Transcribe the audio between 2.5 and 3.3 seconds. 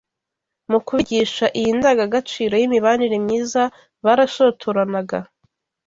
y’imibanire